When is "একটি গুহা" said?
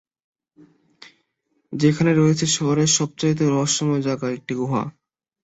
4.29-4.81